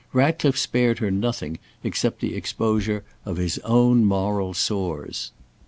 [0.15, 5.31] Ratclife spared her nothing except the exposure of his own moral sores.